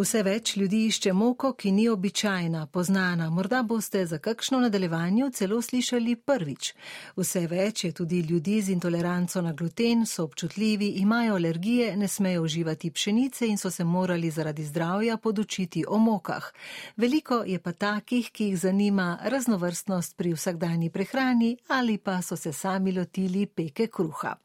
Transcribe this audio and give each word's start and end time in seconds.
Vse 0.00 0.22
več 0.24 0.54
ljudi 0.56 0.78
išče 0.88 1.12
moko, 1.12 1.50
ki 1.60 1.70
ni 1.76 1.82
običajna, 1.92 2.62
poznana. 2.72 3.26
Morda 3.30 3.58
boste 3.62 4.06
za 4.06 4.16
kakšno 4.18 4.60
nadaljevanje 4.62 5.26
celo 5.36 5.58
slišali 5.62 6.14
prvič. 6.16 6.70
Vse 7.18 7.42
več 7.50 7.84
je 7.84 7.90
tudi 7.98 8.22
ljudi 8.30 8.62
z 8.64 8.72
intoleranco 8.72 9.42
na 9.44 9.52
gluten, 9.52 10.06
so 10.06 10.24
občutljivi, 10.24 10.88
imajo 11.02 11.34
alergije, 11.36 11.90
ne 12.00 12.08
smejo 12.08 12.46
uživati 12.46 12.90
pšenice 12.90 13.48
in 13.48 13.60
so 13.60 13.70
se 13.70 13.84
morali 13.84 14.30
zaradi 14.30 14.64
zdravja 14.64 15.16
podučiti 15.16 15.84
o 15.88 15.98
mokah. 15.98 16.48
Veliko 16.96 17.42
je 17.44 17.58
pa 17.58 17.72
takih, 17.72 18.30
ki 18.32 18.48
jih 18.52 18.58
zanima 18.58 19.18
raznovrstnost 19.22 20.16
pri 20.16 20.32
vsakdanji 20.32 20.90
prehrani 20.90 21.56
ali 21.68 21.98
pa 21.98 22.22
so 22.22 22.36
se 22.36 22.52
sami 22.52 22.92
lotili 22.92 23.46
peke 23.46 23.86
kruha. 23.86 24.36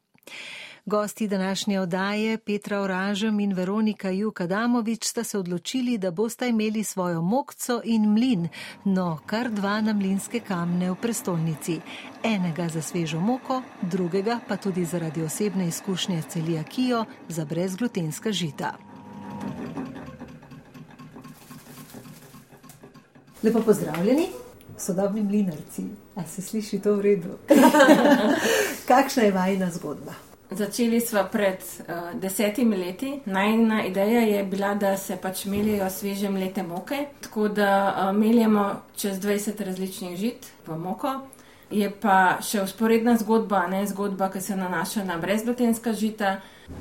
Gosti 0.88 1.28
današnje 1.28 1.80
oddaje 1.80 2.38
Petra 2.38 2.80
Oražem 2.80 3.40
in 3.40 3.52
Veronika 3.52 4.10
Jukadamovič 4.10 5.06
sta 5.06 5.24
se 5.24 5.38
odločili, 5.38 5.98
da 5.98 6.10
boste 6.10 6.48
imeli 6.48 6.84
svojo 6.84 7.22
mokco 7.22 7.80
in 7.84 8.12
mlin, 8.12 8.48
no 8.84 9.18
kar 9.26 9.50
dva 9.50 9.80
na 9.80 9.92
mlinske 9.92 10.40
kamne 10.40 10.90
v 10.90 10.94
prestolnici. 10.94 11.80
Enega 12.22 12.68
za 12.68 12.82
svežo 12.82 13.20
moko, 13.20 13.62
drugega 13.82 14.38
pa 14.48 14.56
tudi 14.56 14.84
zaradi 14.84 15.22
osebne 15.22 15.68
izkušnje 15.68 16.22
celiakijo 16.28 17.04
za 17.28 17.44
brezglutenska 17.44 18.32
žita. 18.32 18.74
Lepo 23.42 23.60
pozdravljeni, 23.60 24.28
sodobni 24.78 25.22
mlinarci. 25.22 25.82
A 26.14 26.26
se 26.26 26.42
sliši 26.42 26.78
to 26.78 26.94
v 26.94 27.00
redu? 27.00 27.38
Kakšna 28.88 29.22
je 29.22 29.32
vajna 29.32 29.70
zgodba? 29.70 30.35
Začeli 30.56 31.00
smo 31.00 31.20
pred 31.32 31.58
uh, 31.60 32.20
desetimi 32.20 32.76
leti. 32.76 33.20
Najna 33.24 33.84
ideja 33.84 34.20
je 34.20 34.44
bila, 34.44 34.74
da 34.74 34.96
se 34.96 35.16
pač 35.16 35.44
melijo 35.44 35.90
sveže 35.90 36.30
mlete 36.30 36.62
moke, 36.62 37.06
tako 37.20 37.48
da 37.48 37.70
uh, 37.90 38.16
meljemo 38.16 38.82
čez 38.96 39.20
20 39.20 39.64
različnih 39.64 40.16
žit 40.16 40.46
v 40.66 40.78
moko. 40.78 41.12
Je 41.70 41.88
pa 41.90 42.38
še 42.46 42.60
usporedna 42.62 43.16
zgodba, 43.18 43.64
ne 43.66 43.80
zgodba, 43.86 44.28
ki 44.30 44.40
se 44.40 44.56
nanaša 44.56 45.02
na 45.04 45.16
brezglutenska 45.18 45.92
žita, 45.92 46.36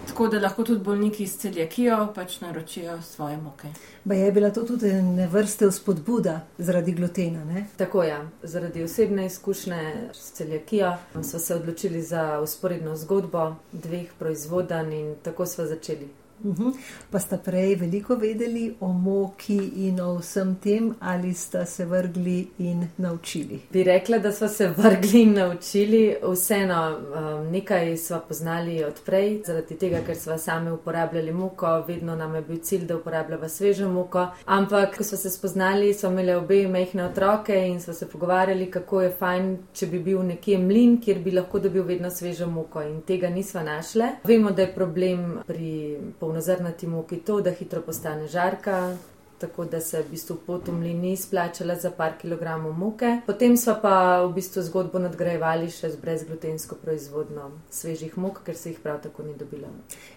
tako 0.08 0.28
da 0.30 0.40
lahko 0.40 0.64
tudi 0.64 0.84
bolniki 0.86 1.26
s 1.28 1.40
celjakijo 1.42 1.98
pač 2.14 2.38
naročijo 2.42 3.00
svoje 3.02 3.38
moke. 3.38 3.72
Ba 4.04 4.16
je 4.16 4.32
bila 4.32 4.52
to 4.54 4.62
tudi 4.64 4.92
ne 4.94 5.26
vrste 5.28 5.72
vzpodbuda 5.72 6.40
zaradi 6.58 6.94
glutena? 6.94 7.46
Ne? 7.46 7.66
Tako 7.78 8.04
je, 8.04 8.10
ja. 8.10 8.20
zaradi 8.44 8.84
osebne 8.84 9.26
izkušnje 9.26 10.10
s 10.14 10.32
celjakijo 10.38 10.94
smo 11.14 11.40
se 11.40 11.56
odločili 11.56 12.02
za 12.02 12.40
usporedno 12.44 12.96
zgodbo 12.96 13.56
dveh 13.72 14.14
proizvodanj 14.20 14.94
in 14.94 15.16
tako 15.24 15.46
smo 15.46 15.66
začeli. 15.66 16.25
Uhum. 16.44 16.74
Pa 17.12 17.20
sta 17.20 17.38
prej 17.38 17.76
veliko 17.76 18.16
vedeli 18.16 18.76
o 18.80 18.88
moki 18.88 19.58
in 19.88 20.00
o 20.02 20.18
vsem 20.20 20.56
tem, 20.56 20.94
ali 21.00 21.34
sta 21.34 21.66
se 21.66 21.86
vrgli 21.86 22.48
in 22.58 22.88
naučili? 22.98 23.60
Bi 23.72 23.84
rekla, 23.84 24.18
da 24.20 24.32
smo 24.32 24.48
se 24.48 24.68
vrgli 24.78 25.22
in 25.22 25.34
naučili. 25.34 26.16
Vseeno, 26.34 26.98
um, 26.98 27.48
nekaj 27.52 27.98
smo 27.98 28.20
poznali 28.28 28.84
odprej, 28.84 29.42
zaradi 29.46 29.78
tega, 29.78 30.02
ker 30.06 30.16
smo 30.16 30.38
sami 30.38 30.72
uporabljali 30.72 31.32
moko, 31.34 31.84
vedno 31.88 32.16
nam 32.16 32.36
je 32.36 32.42
bil 32.42 32.60
cilj, 32.62 32.86
da 32.86 32.98
uporabljamo 32.98 33.50
svežo 33.50 33.90
moko. 33.90 34.28
Ampak, 34.46 34.98
ko 34.98 35.04
smo 35.04 35.18
se 35.18 35.30
spoznali, 35.30 35.94
smo 35.94 36.10
imeli 36.10 36.34
obe 36.34 36.68
mehne 36.68 37.06
otroke 37.06 37.68
in 37.68 37.82
smo 37.82 37.94
se 37.94 38.10
pogovarjali, 38.10 38.72
kako 38.72 39.02
je 39.02 39.12
fajn, 39.20 39.58
če 39.74 39.88
bi 39.88 40.00
bil 40.00 40.24
nekje 40.24 40.58
mlin, 40.58 41.02
kjer 41.02 41.20
bi 41.20 41.32
lahko 41.32 41.60
dobil 41.60 41.84
vedno 41.84 42.10
svežo 42.12 42.48
moko. 42.48 42.82
In 42.82 43.02
tega 43.02 43.30
nismo 43.30 43.64
našli. 43.64 44.04
Vemo, 44.24 44.52
da 44.52 44.62
je 44.62 44.74
problem 44.74 45.40
pri 45.48 45.98
polnozrnati 46.36 46.88
moki 46.88 47.18
to, 47.18 47.42
da 47.42 47.52
hitro 47.52 47.82
postane 47.82 48.28
žarka, 48.28 48.98
tako 49.40 49.66
da 49.66 49.82
se 49.82 50.02
v 50.02 50.10
bistvu 50.12 50.36
potomli 50.48 50.94
ni 50.94 51.18
splačala 51.18 51.76
za 51.76 51.92
par 51.92 52.14
kilogramov 52.22 52.74
moke. 52.74 53.22
Potem 53.26 53.58
smo 53.58 53.76
pa 53.82 54.26
v 54.26 54.34
bistvu 54.34 54.64
zgodbo 54.64 55.00
nadgrajevali 55.00 55.70
še 55.72 55.90
z 55.90 56.00
brezglutensko 56.02 56.76
proizvodno 56.76 57.52
svežih 57.70 58.18
mok, 58.18 58.42
ker 58.44 58.56
se 58.56 58.74
jih 58.74 58.80
prav 58.84 59.00
tako 59.04 59.24
ni 59.24 59.36
dobila. 59.40 59.72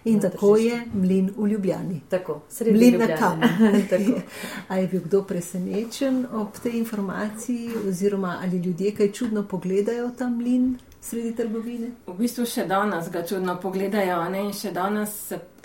In 0.05 0.19
tako 0.19 0.55
tržišče. 0.55 0.75
je 0.75 0.81
mlin 0.93 1.31
v 1.37 1.47
Ljubljani. 1.53 2.01
Tako, 2.09 2.41
sredi 2.49 2.75
mlin 2.77 2.99
na 2.99 3.15
kamen. 3.15 3.79
A 4.69 4.77
je 4.77 4.87
bil 4.87 5.01
kdo 5.07 5.23
presenečen 5.23 6.25
ob 6.33 6.59
tej 6.63 6.79
informaciji, 6.79 7.71
oziroma 7.87 8.39
ali 8.43 8.57
ljudje 8.57 8.95
kaj 8.95 9.11
čudno 9.11 9.47
pogledajo 9.47 10.11
ta 10.17 10.29
mlin? 10.29 10.75
Sredi 11.01 11.35
trgovine. 11.35 11.91
V 12.07 12.13
bistvu 12.17 12.45
še 12.45 12.65
danes 12.67 13.09
ga 13.11 13.23
čudno 13.25 13.55
pogledajo, 13.61 14.21
ne? 14.29 14.45
in 14.49 14.53
še 14.53 14.71
danes, 14.75 15.15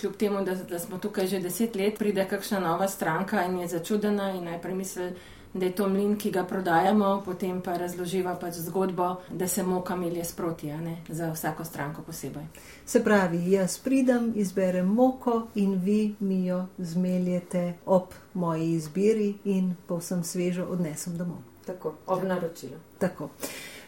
kljub 0.00 0.16
temu, 0.18 0.44
da, 0.46 0.54
da 0.68 0.78
smo 0.78 0.98
tukaj 0.98 1.26
že 1.26 1.42
deset 1.42 1.76
let, 1.76 1.98
pride 1.98 2.26
kakšna 2.30 2.60
nova 2.62 2.88
stranka 2.88 3.44
in 3.44 3.58
je 3.64 3.72
začudena 3.76 4.30
in 4.34 4.44
najprej 4.50 4.76
misli, 4.78 5.08
da 5.54 5.66
je 5.66 5.74
to 5.78 5.86
mlin, 5.88 6.16
ki 6.18 6.32
ga 6.34 6.42
prodajamo, 6.44 7.22
potem 7.24 7.60
pa 7.62 7.76
razloživa 7.78 8.34
pač 8.40 8.58
zgodbo, 8.58 9.20
da 9.30 9.46
se 9.48 9.62
moka 9.62 9.94
melje 9.96 10.24
sproti, 10.24 10.72
za 11.08 11.30
vsako 11.30 11.64
stranko 11.64 12.02
posebej. 12.02 12.48
Se 12.86 13.04
pravi, 13.04 13.38
jaz 13.52 13.78
pridem, 13.78 14.32
izberem 14.34 14.86
moko 14.86 15.46
in 15.54 15.78
vi 15.84 16.14
mi 16.20 16.46
jo 16.46 16.66
zmeljete 16.78 17.74
ob 17.86 18.14
moji 18.34 18.72
izbiri 18.72 19.34
in 19.44 19.76
povsem 19.86 20.24
svežo 20.24 20.66
odnesem 20.66 21.18
domov. 21.18 21.38
Tako, 21.66 21.94
ob 22.06 22.24
naročilu. 22.24 22.76
Tako. 22.98 23.30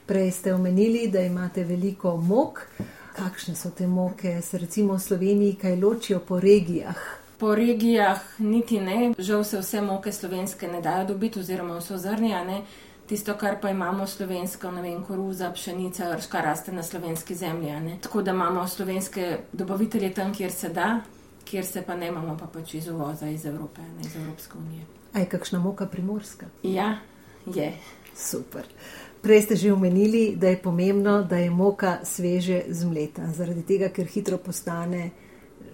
Prej 0.06 0.30
ste 0.30 0.54
omenili, 0.54 1.08
da 1.08 1.20
imate 1.20 1.64
veliko 1.64 2.16
mok. 2.16 2.60
Kakšne 3.16 3.54
so 3.54 3.70
te 3.70 3.86
moke, 3.86 4.42
se 4.42 4.58
recimo 4.58 4.94
v 4.94 5.00
Sloveniji, 5.00 5.54
kaj 5.54 5.76
ločijo 5.76 6.20
po 6.20 6.40
regijah? 6.40 6.96
Po 7.38 7.54
regijah 7.54 8.20
niti 8.38 8.80
ne, 8.80 9.14
žal 9.18 9.44
se 9.44 9.58
vse 9.58 9.80
moke 9.80 10.12
slovenske 10.12 10.68
ne 10.68 10.80
dajo 10.80 11.06
dobiti, 11.06 11.40
oziroma 11.40 11.80
so 11.80 11.98
zrnjane. 11.98 12.62
Tisto, 13.06 13.34
kar 13.34 13.60
pa 13.60 13.70
imamo 13.70 14.06
slovensko, 14.06 14.70
ne 14.70 14.82
vem, 14.82 15.02
koruza, 15.04 15.50
pšenica, 15.52 16.16
rška 16.16 16.40
raste 16.40 16.72
na 16.72 16.82
slovenski 16.82 17.34
zemlji. 17.34 17.98
Tako 18.02 18.22
da 18.22 18.30
imamo 18.30 18.68
slovenske 18.68 19.38
dobavitelje 19.52 20.14
tam, 20.14 20.34
kjer 20.34 20.52
se 20.52 20.68
da, 20.68 21.00
kjer 21.44 21.66
se 21.66 21.82
pa 21.82 21.96
ne 21.96 22.08
imamo, 22.08 22.36
pa 22.38 22.46
pač 22.46 22.74
iz 22.74 22.88
uvoza 22.88 23.28
iz 23.28 23.46
Evrope, 23.46 23.80
ne 23.82 24.06
iz 24.06 24.16
Evropske 24.16 24.58
unije. 24.58 24.86
A 25.12 25.18
je 25.18 25.26
kakšna 25.26 25.58
moka 25.58 25.86
primorska? 25.86 26.46
Ja, 26.62 26.98
je. 27.54 27.72
Super. 28.14 28.64
Prej 29.26 29.42
ste 29.42 29.56
že 29.56 29.72
omenili, 29.72 30.36
da 30.36 30.48
je 30.48 30.62
pomembno, 30.62 31.22
da 31.22 31.36
je 31.36 31.50
moka 31.50 31.98
sveže 32.04 32.62
zmleta, 32.68 33.26
zaradi 33.34 33.64
tega, 33.66 33.88
ker 33.90 34.06
hitro 34.06 34.38
postane 34.38 35.10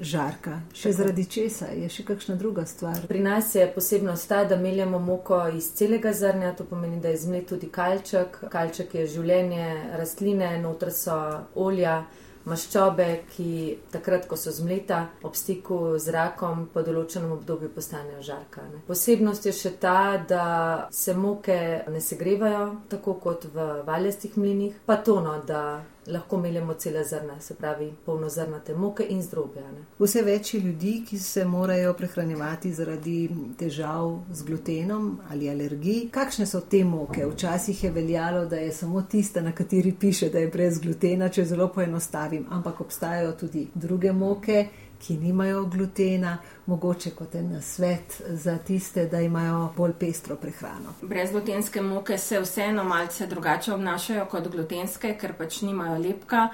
žarka. 0.01 0.63
Še 0.73 0.89
Tako. 0.89 0.97
zaradi 0.97 1.25
česa 1.29 1.69
je 1.77 1.91
še 1.93 2.05
kakšna 2.09 2.39
druga 2.41 2.65
stvar? 2.65 3.05
Pri 3.09 3.21
nas 3.21 3.53
je 3.55 3.67
posebnost 3.75 4.29
ta, 4.29 4.45
da 4.49 4.57
meljemo 4.57 4.99
moko 4.99 5.43
iz 5.53 5.69
celega 5.77 6.15
zrnja, 6.17 6.55
to 6.57 6.65
pomeni, 6.65 6.97
da 6.97 7.13
je 7.13 7.21
zmlet 7.27 7.47
tudi 7.53 7.69
kalček. 7.69 8.41
Kalček 8.49 8.95
je 8.95 9.07
življenje 9.19 9.69
rastline, 10.01 10.55
notr 10.65 10.89
so 10.89 11.19
olja 11.55 12.07
maščobe, 12.49 13.09
ki 13.33 13.79
takrat, 13.93 14.27
ko 14.31 14.37
so 14.37 14.53
zmleta, 14.55 15.05
ob 15.23 15.37
stiku 15.39 15.99
z 15.99 16.11
zrakom 16.11 16.67
po 16.73 16.83
določenem 16.85 17.33
obdobju 17.39 17.71
postanejo 17.75 18.23
žarka. 18.27 18.65
Ne. 18.73 18.83
Posebnost 18.89 19.47
je 19.49 19.55
še 19.57 19.75
ta, 19.83 20.19
da 20.29 20.45
se 20.93 21.15
moke 21.15 21.59
ne 21.89 22.03
segrevajo 22.03 22.67
tako 22.93 23.17
kot 23.23 23.49
v 23.55 23.69
valjastih 23.87 24.37
mlinih, 24.37 24.83
pa 24.87 24.99
tono, 25.05 25.39
da 25.47 25.83
lahko 26.07 26.39
meljemo 26.39 26.75
cele 26.75 27.05
zrna, 27.05 27.41
se 27.41 27.55
pravi 27.55 27.93
polnozrnate 28.07 28.75
moke 28.75 29.07
in 29.09 29.23
zdrobe. 29.23 29.63
Vse 29.99 30.23
več 30.23 30.55
je 30.55 30.61
ljudi, 30.61 30.93
ki 31.09 31.19
se 31.19 31.45
morajo 31.45 31.95
prehranjevati 31.95 32.73
zaradi 32.73 33.31
težav 33.59 34.19
z 34.33 34.47
glutenom 34.47 35.19
ali 35.31 35.51
alergij. 35.51 36.09
Kakšne 36.11 36.47
so 36.47 36.61
te 36.61 36.85
moke? 36.85 37.27
Včasih 37.27 37.85
je 37.85 37.91
veljalo, 37.91 38.45
da 38.47 38.57
je 38.57 38.73
samo 38.73 39.03
tista, 39.03 39.41
na 39.41 39.53
kateri 39.53 39.93
piše, 39.93 40.31
da 40.31 40.39
je 40.39 40.49
brez 40.49 40.81
glutena, 40.81 41.29
če 41.29 41.45
zelo 41.45 41.69
poenostavim, 41.69 42.47
ampak 42.51 42.81
obstajajo 42.81 43.33
tudi 43.33 43.69
druge 43.75 44.13
moke, 44.13 44.67
ki 45.03 45.17
nimajo 45.17 45.65
glutena, 45.65 46.37
mogoče 46.67 47.11
kot 47.11 47.35
en 47.35 47.63
svet 47.63 48.23
za 48.29 48.59
tiste, 48.59 49.07
da 49.07 49.21
imajo 49.21 49.73
bolj 49.77 49.93
pestro 49.99 50.37
prehrano. 50.37 50.95
Brezglutenske 51.03 51.83
moke 51.83 52.19
se 52.19 52.41
vseeno 52.41 52.85
malce 52.85 53.27
drugače 53.27 53.75
obnašajo 53.75 54.27
kot 54.31 54.49
glutenske, 54.49 55.17
ker 55.19 55.35
pač 55.39 55.61
nimajo 55.63 55.99
lepka. 55.99 56.49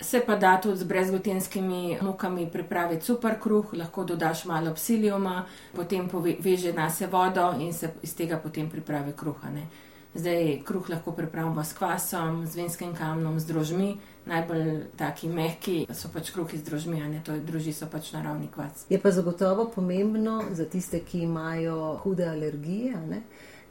Se 0.00 0.20
pa 0.26 0.36
da 0.36 0.56
tudi 0.60 0.76
z 0.76 0.84
brezglutenskimi 0.84 1.98
mokami 2.02 2.48
pripraviti 2.52 3.04
super 3.04 3.38
kruh, 3.40 3.72
lahko 3.72 4.04
dodaš 4.04 4.44
malo 4.44 4.74
psilijuma, 4.74 5.44
potem 5.76 6.08
veže 6.40 6.72
na 6.72 6.90
se 6.90 7.06
vodo 7.06 7.52
in 7.60 7.72
se 7.72 7.92
iz 8.02 8.14
tega 8.16 8.36
potem 8.36 8.70
pripravi 8.70 9.12
kruhane. 9.16 9.66
Zdaj 10.14 10.62
kruh 10.64 10.88
lahko 10.88 11.12
pripravimo 11.12 11.64
s 11.64 11.72
kvasom, 11.72 12.46
z 12.46 12.56
venskim 12.56 12.94
kamnom, 12.94 13.40
z 13.40 13.46
drožmi. 13.46 13.96
Najbolj 14.26 14.94
taki 14.96 15.28
mehki 15.28 15.86
so 15.92 16.08
pač 16.08 16.30
kruhi 16.30 16.58
z 16.58 16.64
drožmi, 16.64 17.02
a 17.02 17.08
ne 17.08 17.20
to 17.24 17.34
je 17.34 17.42
droži, 17.44 17.72
so 17.72 17.86
pač 17.90 18.12
naravni 18.14 18.48
kvas. 18.48 18.86
Je 18.88 19.00
pa 19.00 19.10
zagotovo 19.10 19.66
pomembno 19.74 20.42
za 20.52 20.64
tiste, 20.64 21.00
ki 21.00 21.26
imajo 21.26 21.98
hude 22.04 22.28
alergije, 22.28 22.94
ne? 23.10 23.20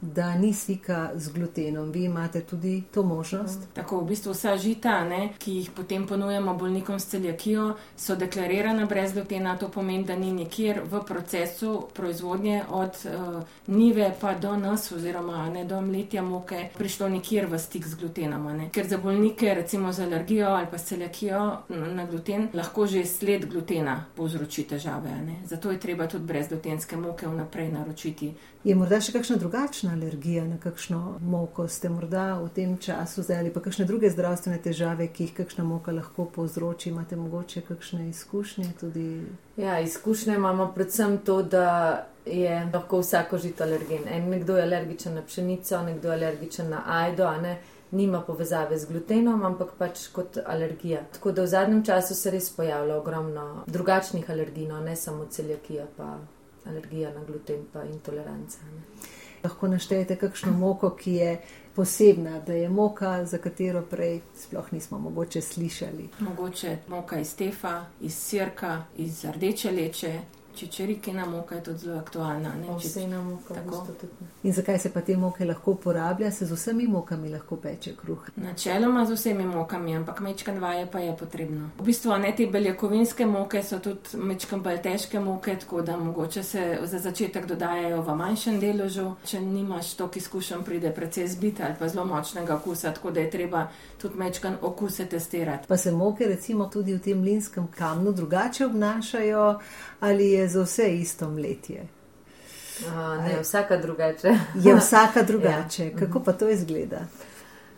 Da 0.04 0.36
ni 0.36 0.54
stika 0.54 1.10
z 1.16 1.32
glutenom. 1.32 1.92
Vi 1.92 2.04
imate 2.04 2.42
tudi 2.42 2.84
to 2.94 3.04
možnost. 3.04 3.68
Tako 3.74 4.00
v 4.00 4.08
bistvu 4.08 4.32
vsa 4.32 4.58
žita, 4.58 5.04
ne, 5.04 5.30
ki 5.38 5.52
jih 5.52 5.72
potem 5.72 6.08
ponujemo 6.08 6.54
bolnikom 6.54 7.00
s 7.00 7.06
celjakijo, 7.06 7.74
so 7.98 8.16
deklarirana 8.16 8.86
brez 8.86 9.14
glutena. 9.14 9.58
To 9.58 9.70
pomeni, 9.70 10.04
da 10.04 10.16
ni 10.16 10.32
nikjer 10.32 10.82
v 10.92 11.04
procesu 11.08 11.88
proizvodnje 11.94 12.64
od 12.70 13.06
uh, 13.06 13.44
nive 13.68 14.14
pa 14.22 14.34
do 14.34 14.56
nas 14.58 14.92
oziroma 14.92 15.50
ne 15.50 15.66
do 15.66 15.82
mletja 15.82 16.22
moke 16.22 16.70
prišlo 16.78 17.10
nikjer 17.10 17.46
v 17.46 17.60
stik 17.60 17.88
z 17.88 17.96
glutenom. 17.96 18.58
Ne. 18.58 18.70
Ker 18.70 18.88
za 18.88 18.98
bolnike, 18.98 19.54
recimo 19.54 19.94
z 19.94 20.04
alergijo 20.04 20.48
ali 20.48 20.68
pa 20.72 20.78
s 20.78 20.84
celjakijo 20.84 21.58
na 21.70 22.06
gluten, 22.06 22.50
lahko 22.54 22.88
že 22.88 23.06
sled 23.06 23.46
glutena 23.52 24.06
povzroči 24.16 24.64
težave. 24.64 25.10
Ne. 25.26 25.40
Zato 25.46 25.72
je 25.72 25.80
treba 25.80 26.08
tudi 26.08 26.26
brez 26.26 26.50
glutenske 26.50 26.98
moke 26.98 27.28
vnaprej 27.28 27.72
naročiti. 27.72 28.34
Je 28.64 28.76
morda 28.76 29.02
še 29.02 29.12
kakšna 29.12 29.36
drugačna 29.36 29.93
alergija 29.94 30.46
na 30.48 30.58
kakšno 30.58 31.20
moko? 31.22 31.68
Ste 31.68 31.90
morda 31.90 32.40
v 32.40 32.50
tem 32.50 32.78
času 32.78 33.24
zdaj 33.24 33.40
ali 33.40 33.54
pa 33.54 33.62
kakšne 33.62 33.86
druge 33.86 34.10
zdravstvene 34.10 34.58
težave, 34.62 35.08
ki 35.08 35.28
jih 35.28 35.34
kakšna 35.38 35.64
moka 35.64 35.92
lahko 35.92 36.26
povzroči? 36.26 36.90
Imate 36.90 37.16
mogoče 37.16 37.62
kakšne 37.68 38.10
izkušnje 38.10 38.72
tudi? 38.80 39.22
Ja, 39.58 39.80
izkušnje 39.80 40.36
imamo 40.36 40.72
predvsem 40.76 41.18
to, 41.26 41.42
da 41.44 41.68
je 42.26 42.70
lahko 42.74 43.00
vsako 43.00 43.38
žito 43.38 43.64
alergen. 43.64 44.08
En 44.08 44.30
nekdo 44.30 44.58
je 44.58 44.64
alergičen 44.64 45.14
na 45.14 45.22
pšenico, 45.22 45.82
nekdo 45.82 46.08
je 46.08 46.14
alergičen 46.14 46.70
na 46.70 46.84
ajdo, 46.88 47.24
a 47.24 47.38
ne. 47.42 47.62
Nima 47.92 48.22
povezave 48.22 48.78
z 48.78 48.88
glutenom, 48.90 49.44
ampak 49.46 49.76
pač 49.78 50.08
kot 50.10 50.38
alergija. 50.46 51.04
Tako 51.14 51.32
da 51.32 51.44
v 51.44 51.48
zadnjem 51.48 51.84
času 51.86 52.16
se 52.16 52.32
res 52.32 52.50
pojavlja 52.56 52.96
ogromno 52.98 53.44
drugačnih 53.68 54.30
alergij, 54.30 54.66
no, 54.68 54.80
ne 54.82 54.96
samo 54.96 55.26
celjakija, 55.30 55.86
pa 55.98 56.16
alergija 56.66 57.14
na 57.14 57.24
gluten, 57.28 57.68
pa 57.74 57.84
intoleranca. 57.84 58.58
Ne. 58.66 58.82
Lahko 59.44 59.68
naštejete 59.68 60.16
kakšno 60.16 60.52
moko, 60.52 60.90
ki 60.90 61.14
je 61.14 61.42
posebna, 61.76 62.40
da 62.40 62.54
je 62.54 62.70
moka, 62.70 63.26
za 63.26 63.38
katero 63.38 63.82
prej 63.82 64.22
sploh 64.36 64.74
nismo 64.74 65.00
mogoče 65.00 65.42
slišali. 65.42 66.10
Mogoče 66.20 66.78
moka 66.88 67.20
iz 67.20 67.36
tefa, 67.36 67.86
iz 68.02 68.16
sirka, 68.16 68.84
iz 68.98 69.26
rdeče 69.26 69.72
leče, 69.72 70.20
čičerikina 70.56 71.26
moka 71.26 71.56
je 71.56 71.64
tudi 71.64 71.78
zelo 71.78 71.98
aktualna. 72.00 72.52
Vsena 72.80 73.22
moka. 73.22 73.56
In 74.44 74.54
zakaj 74.54 74.80
se 74.80 74.94
pa 74.94 75.02
te 75.02 75.18
moke 75.18 75.46
lahko 75.46 75.72
uporablja? 75.72 76.32
Se 76.32 76.46
z 76.46 76.52
vsemi 76.52 76.88
mokami 76.88 77.30
lahko 77.30 77.56
peče 77.56 77.96
kruh? 77.96 78.30
Načeloma 78.36 79.06
z 79.06 79.14
vsemi 79.14 79.46
mokami, 79.46 79.96
ampak 79.96 80.20
mečkan 80.20 80.60
vaje 80.60 80.88
pa 80.92 81.00
je 81.00 81.18
potrebno. 81.18 81.70
V 81.80 81.84
bistvu 81.84 82.18
ne 82.18 82.34
te 82.36 82.48
beljakovinske 82.48 83.26
moke 83.26 83.64
so 83.64 83.80
tudi 83.80 84.18
mečkan 84.18 84.62
bolj 84.62 84.82
težke 84.82 85.20
moke, 85.20 85.56
tako 85.60 85.82
da 85.82 85.98
mogoče 85.98 86.44
se 86.44 86.80
za 86.84 87.00
začetek 87.00 87.46
dodajajo 87.46 88.02
v 88.02 88.16
manjšem 88.16 88.60
deležu. 88.60 89.16
Če 89.26 89.42
nimaš 89.42 89.94
toliko 89.94 90.20
izkušenj, 90.20 90.64
pride 90.66 90.92
precej 90.92 91.28
zbita 91.28 91.64
ali 91.66 91.76
pa 91.80 91.88
zelo 91.88 92.06
močnega 92.06 92.56
okusa, 92.56 92.92
tako 92.94 93.12
da 93.12 93.20
je 93.20 93.30
treba 93.30 93.68
tudi 94.02 94.18
mečkan 94.18 94.58
okuse 94.62 95.06
testirati. 95.06 95.68
Pa 95.68 95.78
se 95.78 95.92
moke 95.92 96.28
recimo 96.28 96.68
tudi 96.68 96.94
v 96.94 97.00
tem 97.00 97.20
mlinskem 97.20 97.68
kamnu 97.68 98.12
drugače 98.12 98.66
obnašajo 98.66 99.60
ali 100.00 100.32
je 100.32 100.43
za 100.48 100.64
vse 100.64 100.96
isto 100.96 101.30
mletje? 101.30 101.88
A, 102.90 103.18
ne, 103.18 103.42
vsaka 103.42 103.78
drugače. 103.78 104.38
Je 104.56 104.76
vsaka 104.76 105.22
drugače. 105.32 105.86
ja. 105.86 105.98
Kako 106.00 106.20
pa 106.20 106.34
to 106.34 106.50
izgleda? 106.50 107.06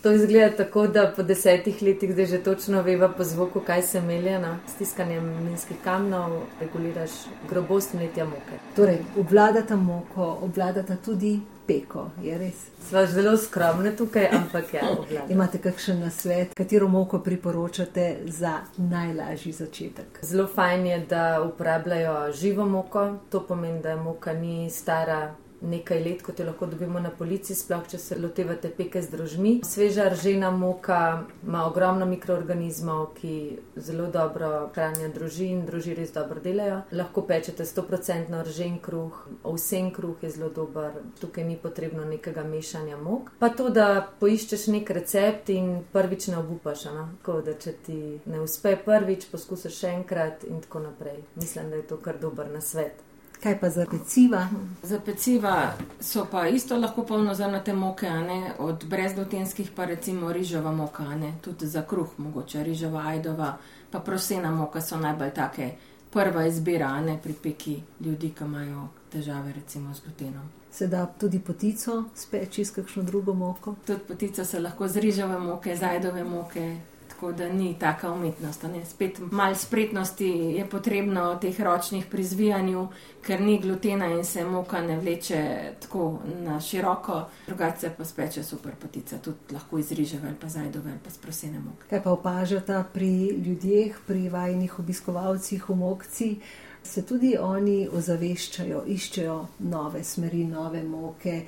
To 0.01 0.11
izgleda 0.11 0.55
tako, 0.57 0.87
da 0.87 1.13
po 1.15 1.23
desetih 1.23 1.81
letih 1.81 2.11
zdaj 2.13 2.25
že 2.25 2.43
točno 2.43 2.81
veva 2.81 3.09
po 3.09 3.23
zvoku, 3.23 3.59
kaj 3.59 3.81
se 3.81 4.01
melje 4.01 4.39
na 4.39 4.57
stiskanjem 4.75 5.43
minskih 5.43 5.77
kamnov, 5.83 6.41
reguliraš 6.59 7.09
grobost 7.49 7.93
mletja 7.93 8.25
moke. 8.25 8.59
Torej, 8.75 8.99
obvladata 9.17 9.75
moko, 9.75 10.37
obvladata 10.41 10.95
tudi 11.05 11.39
peko, 11.67 12.09
je 12.23 12.37
res. 12.37 12.65
Sva 12.89 13.05
zelo 13.09 13.37
skromne 13.37 13.95
tukaj, 13.97 14.27
ampak 14.31 14.73
ja, 14.73 14.89
obvladata. 14.91 15.33
Imate 15.33 15.61
kakšen 15.61 15.99
nasvet, 15.99 16.53
katero 16.57 16.87
moko 16.87 17.19
priporočate 17.19 18.17
za 18.25 18.59
najlažji 18.77 19.51
začetek? 19.51 20.19
Zelo 20.21 20.47
fajn 20.47 20.85
je, 20.85 20.99
da 21.09 21.41
uporabljajo 21.41 22.31
živo 22.33 22.65
moko, 22.65 23.07
to 23.29 23.43
pomeni, 23.47 23.81
da 23.81 23.95
moka 23.95 24.33
ni 24.33 24.69
stara 24.69 25.35
nekaj 25.61 26.03
let, 26.03 26.21
kot 26.23 26.39
jo 26.39 26.45
lahko 26.45 26.65
dobimo 26.65 26.99
na 26.99 27.09
polici, 27.09 27.55
sploh 27.55 27.85
če 27.87 27.97
se 28.01 28.17
lotevate 28.19 28.69
peke 28.69 29.01
z 29.01 29.11
drožmi. 29.11 29.53
Sveža 29.65 30.09
ržena 30.13 30.51
moka 30.51 31.25
ima 31.43 31.65
ogromno 31.67 32.05
mikroorganizmov, 32.05 33.05
ki 33.19 33.35
zelo 33.75 34.07
dobro 34.11 34.69
hranijo 34.75 35.09
droži 35.15 35.49
in 35.53 35.65
droži 35.65 35.95
res 35.95 36.13
dobro 36.13 36.41
delajo. 36.43 36.81
Lahko 36.91 37.25
pečete 37.27 37.65
100% 37.65 38.43
ržen 38.47 38.77
kruh, 38.79 39.21
ovsen 39.43 39.91
kruh 39.93 40.23
je 40.23 40.29
zelo 40.29 40.49
dober, 40.49 40.99
tukaj 41.21 41.43
ni 41.43 41.57
potrebno 41.57 42.05
nekega 42.05 42.43
mešanja 42.43 42.97
mok. 42.97 43.31
Pa 43.39 43.49
to, 43.49 43.69
da 43.69 43.87
poiščeš 44.19 44.67
nek 44.75 44.89
recept 44.99 45.49
in 45.53 45.81
prvič 45.93 46.29
ne 46.33 46.39
obupaš, 46.41 46.85
no? 46.93 47.09
tako 47.21 47.41
da 47.45 47.57
če 47.59 47.75
ti 47.85 47.99
ne 48.25 48.41
uspe 48.43 48.75
prvič, 48.85 49.29
poskusiš 49.31 49.81
še 49.81 49.95
enkrat 49.99 50.45
in 50.49 50.61
tako 50.65 50.85
naprej. 50.89 51.21
Mislim, 51.35 51.69
da 51.69 51.81
je 51.81 51.89
to 51.89 51.97
kar 52.01 52.19
dober 52.21 52.51
nasvet. 52.51 53.03
Kaj 53.43 53.59
pa 53.59 53.69
za 53.69 53.85
peciva? 53.85 54.47
Za 54.83 54.99
peciva 54.99 55.73
so 55.99 56.27
pa 56.31 56.47
isto 56.47 56.77
lahko 56.77 57.03
polnozrnate 57.03 57.73
moke, 57.73 58.09
ne? 58.09 58.53
od 58.59 58.85
brezglutenskih 58.85 59.71
pa 59.75 59.85
recimo 59.85 60.33
rižova 60.33 60.71
moka, 60.71 61.03
ne? 61.03 61.33
tudi 61.41 61.67
za 61.67 61.81
kruh 61.81 62.09
mogoče 62.17 62.63
rižova, 62.63 63.03
ajdova, 63.07 63.57
pa 63.91 63.99
prosena 63.99 64.51
moka 64.51 64.81
so 64.81 64.97
najbolj 64.97 65.33
take 65.33 65.71
prva 66.15 66.45
izbira, 66.47 67.01
ne 67.01 67.19
pri 67.23 67.33
peki 67.43 67.81
ljudi, 67.99 68.29
ki 68.29 68.43
imajo 68.43 68.87
težave 69.11 69.53
recimo 69.53 69.93
z 69.93 70.01
glutenom. 70.05 70.49
Se 70.71 70.87
da 70.87 71.05
tudi 71.05 71.39
potico 71.39 72.03
speči 72.15 72.65
s 72.65 72.71
kakšno 72.71 73.03
drugo 73.03 73.33
moko? 73.33 73.75
Tudi 73.87 73.99
potico 74.07 74.45
se 74.45 74.59
lahko 74.59 74.87
z 74.87 74.97
rižove 74.97 75.39
moke, 75.39 75.75
z 75.75 75.83
ajdove 75.83 76.23
moke. 76.23 76.77
Tako 77.09 77.31
da 77.31 77.49
ni 77.49 77.75
taka 77.79 78.11
umetnost. 78.11 78.63
Ne. 78.63 78.85
Spet 78.85 79.19
malo 79.31 79.55
spretnosti 79.55 80.27
je 80.27 80.69
potrebno 80.69 81.35
teh 81.41 81.61
ročnih 81.61 82.05
pri 82.11 82.23
zvijanju, 82.23 82.87
ker 83.21 83.41
ni 83.41 83.59
glutena 83.61 84.05
in 84.11 84.23
se 84.25 84.45
moka 84.45 84.81
ne 84.81 84.99
vleče 84.99 85.71
tako 85.79 86.19
na 86.39 86.59
široko, 86.59 87.21
drugače 87.47 87.89
pa 87.97 88.05
speče 88.05 88.43
super 88.43 88.75
potica, 88.81 89.17
tudi 89.17 89.53
lahko 89.53 89.79
izriže 89.79 90.19
vel 90.19 90.33
pa 90.41 90.49
zajdove 90.49 90.91
ali 90.91 90.99
pa 91.03 91.09
sprosene 91.09 91.59
moke. 91.59 91.89
Kaj 91.89 92.03
pa 92.03 92.11
opažata 92.11 92.83
pri 92.93 93.27
ljudeh, 93.47 93.97
pri 94.07 94.29
vajnih 94.29 94.79
obiskovalcih 94.79 95.69
v 95.69 95.75
mokci? 95.75 96.29
Se 96.85 97.01
tudi 97.01 97.33
oni 97.41 97.87
ozaveščajo, 97.89 98.83
iščejo 98.87 99.37
nove 99.59 100.03
smeri, 100.03 100.43
nove 100.45 100.83
moke, 100.83 101.39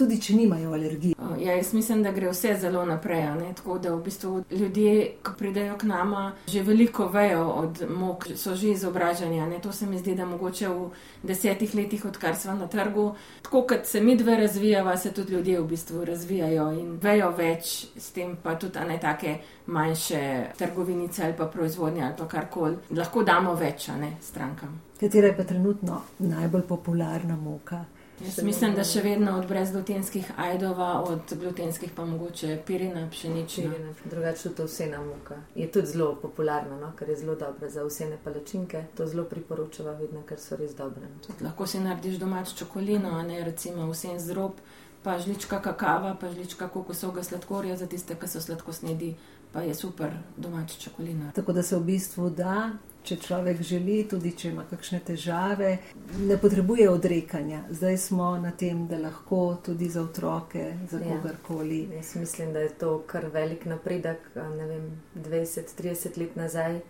tudi 0.00 0.16
če 0.20 0.34
nimajo 0.36 0.72
alergij. 0.72 1.14
Ja, 1.40 1.54
jaz 1.54 1.72
mislim, 1.76 2.02
da 2.02 2.12
gre 2.16 2.30
vse 2.32 2.54
zelo 2.60 2.84
naprej. 2.88 3.26
Tako 3.56 3.78
da 3.78 3.92
v 3.94 4.02
bistvu 4.04 4.32
ljudje, 4.50 4.94
ki 5.24 5.34
pridejo 5.38 5.76
k 5.78 5.88
nama, 5.90 6.32
že 6.48 6.62
veliko 6.64 7.08
vejo 7.12 7.44
od 7.62 7.82
mok, 7.90 8.26
so 8.36 8.54
že 8.56 8.72
izobraženi. 8.74 9.60
To 9.62 9.72
se 9.72 9.86
mi 9.86 9.98
zdi, 9.98 10.14
da 10.16 10.24
mogoče 10.26 10.68
v 10.68 10.88
desetih 11.22 11.74
letih, 11.74 12.04
odkar 12.04 12.36
smo 12.36 12.54
na 12.54 12.68
trgu, 12.68 13.14
tako 13.42 13.62
kot 13.68 13.86
se 13.86 14.00
mi 14.00 14.16
dve 14.16 14.36
razvijava, 14.36 14.96
se 14.96 15.12
tudi 15.12 15.32
ljudje 15.32 15.60
v 15.60 15.68
bistvu 15.68 16.04
razvijajo 16.04 16.70
in 16.80 16.98
vejo 17.02 17.30
več, 17.36 17.86
s 17.96 18.10
tem 18.16 18.36
pa 18.42 18.56
tudi 18.58 18.80
ne 18.88 18.98
take 19.00 19.38
manjše 19.66 20.52
trgovinice 20.58 21.24
ali 21.24 21.36
pa 21.36 21.46
proizvodnje 21.46 22.04
ali 22.04 22.14
pa 22.18 22.28
karkoli. 22.28 22.76
Lahko 22.96 23.22
damo 23.22 23.54
več, 23.54 23.88
ne 24.00 24.16
strankam. 24.20 24.80
Katera 25.00 25.26
je 25.26 25.36
pa 25.36 25.44
trenutno 25.44 26.02
najbolj 26.18 26.62
popularna 26.68 27.36
moka? 27.36 27.84
Jaz 28.20 28.42
mislim, 28.42 28.74
da 28.76 28.84
še 28.84 29.00
vedno 29.00 29.32
od 29.38 29.46
brezglutenskih 29.48 30.32
ajdova, 30.36 30.88
od 31.08 31.32
glutenskih 31.40 31.92
pa 31.96 32.04
mogoče 32.04 32.58
pirina, 32.66 33.06
pšenična. 33.10 33.70
Drugače 34.04 34.52
to 34.56 34.66
vsena 34.68 35.00
moka. 35.04 35.38
Je 35.54 35.70
tudi 35.72 35.86
zelo 35.86 36.10
popularna, 36.22 36.76
no? 36.80 36.92
ker 36.98 37.08
je 37.08 37.16
zelo 37.22 37.34
dobra 37.34 37.68
za 37.68 37.84
vsene 37.84 38.18
palačinke. 38.24 38.84
To 38.96 39.06
zelo 39.06 39.24
priporočava 39.24 39.94
vedno, 39.96 40.20
ker 40.28 40.40
so 40.40 40.58
res 40.60 40.76
dobre. 40.76 41.08
Tudi 41.26 41.44
lahko 41.44 41.66
si 41.66 41.80
narediš 41.80 42.20
domač 42.20 42.52
čokolino, 42.58 43.14
a 43.16 43.22
ne 43.24 43.40
recimo 43.44 43.88
vsem 43.88 44.20
zrob, 44.20 44.60
pa 45.02 45.16
žlička 45.18 45.62
kakava, 45.64 46.12
pa 46.20 46.28
žlička 46.28 46.68
kokosovega 46.68 47.24
sladkorja 47.24 47.80
za 47.80 47.88
tiste, 47.88 48.18
ki 48.20 48.28
so 48.28 48.44
sladkosnedi, 48.44 49.14
pa 49.52 49.64
je 49.64 49.74
super 49.74 50.12
domač 50.36 50.76
čokolina. 50.84 51.32
Tako 51.34 51.56
da 51.56 51.62
se 51.62 51.78
v 51.78 51.88
bistvu 51.88 52.30
da 52.30 52.70
če 53.04 53.16
človek 53.16 53.62
želi, 53.62 54.02
tudi 54.08 54.32
če 54.36 54.50
ima 54.52 54.64
kakšne 54.70 55.00
težave, 55.06 55.70
ne 56.18 56.36
potrebuje 56.40 56.88
odrekanja. 56.90 57.62
Zdaj 57.70 57.98
smo 57.98 58.30
na 58.38 58.52
tem, 58.52 58.86
da 58.90 58.98
lahko 59.00 59.58
tudi 59.64 59.88
za 59.88 60.02
otroke, 60.02 60.64
za 60.90 61.00
ja. 61.00 61.08
kogarkoli. 61.08 61.82
Jaz 61.96 62.14
mislim, 62.20 62.52
da 62.52 62.64
je 62.66 62.72
to 62.80 62.98
kar 63.06 63.26
velik 63.32 63.64
napredek. 63.64 64.30
20-30 64.34 66.18
let 66.20 66.36
nazaj 66.36 66.80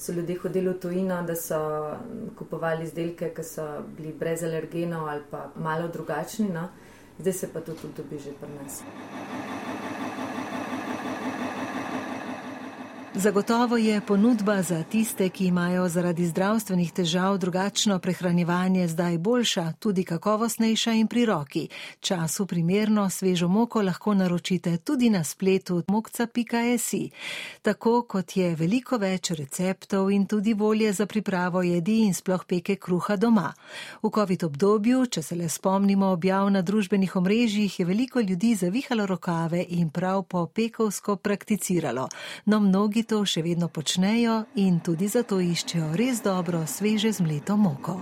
so 0.00 0.12
ljudje 0.12 0.38
hodili 0.42 0.68
v 0.68 0.78
tujino, 0.80 1.22
da 1.22 1.36
so 1.36 1.58
kupovali 2.38 2.84
izdelke, 2.88 3.34
ki 3.36 3.44
so 3.44 3.66
bili 3.96 4.14
brez 4.16 4.42
alergenov 4.42 5.08
ali 5.08 5.26
pa 5.30 5.50
malo 5.56 5.88
drugačni. 5.88 6.48
No? 6.48 6.68
Zdaj 7.18 7.32
se 7.32 7.52
pa 7.52 7.60
to 7.60 7.74
tudi 7.74 7.94
dobi 7.96 8.18
že 8.18 8.32
pri 8.40 8.48
nas. 8.62 8.82
Zagotovo 13.20 13.76
je 13.76 14.00
ponudba 14.00 14.62
za 14.62 14.82
tiste, 14.82 15.28
ki 15.28 15.46
imajo 15.46 15.88
zaradi 15.88 16.26
zdravstvenih 16.26 16.92
težav 16.92 17.38
drugačno 17.38 17.98
prehranjevanje 17.98 18.88
zdaj 18.88 19.18
boljša, 19.18 19.72
tudi 19.78 20.04
kakovostnejša 20.04 20.92
in 20.92 21.06
pri 21.06 21.26
roki. 21.26 21.68
Času 22.00 22.46
primerno 22.46 23.10
svežo 23.10 23.48
moko 23.48 23.82
lahko 23.82 24.14
naročite 24.14 24.76
tudi 24.76 25.10
na 25.10 25.24
spletu 25.24 25.82
mokca.si. 25.88 27.10
Tako 27.62 28.02
kot 28.02 28.36
je 28.36 28.54
veliko 28.56 28.96
več 28.96 29.30
receptov 29.30 30.10
in 30.10 30.26
tudi 30.26 30.54
volje 30.54 30.92
za 30.92 31.06
pripravo 31.06 31.62
jedi 31.62 31.98
in 32.06 32.14
sploh 32.14 32.44
peke 32.44 32.76
kruha 32.76 33.16
doma. 33.16 33.52
V 34.02 34.10
COVID 34.14 34.44
obdobju, 34.44 35.06
če 35.06 35.22
se 35.22 35.36
le 35.36 35.48
spomnimo 35.48 36.06
objav 36.06 36.50
na 36.50 36.62
družbenih 36.62 37.16
omrežjih, 37.16 37.80
je 37.80 37.86
veliko 37.86 38.20
ljudi 38.20 38.54
zavihalo 38.54 39.06
rokave 39.06 39.66
in 39.68 39.90
prav 39.90 40.22
po 40.22 40.46
pekovsko 40.46 41.16
prakticiralo. 41.16 42.08
No, 42.46 42.60
mnogi 42.60 43.09
to 43.10 43.24
še 43.26 43.42
vedno 43.42 43.66
počnejo 43.66 44.44
in 44.62 44.78
tudi 44.86 45.08
zato 45.10 45.40
iščejo 45.42 45.90
res 45.98 46.22
dobro 46.22 46.62
sveže 46.66 47.10
zmleto 47.18 47.58
moko. 47.58 47.98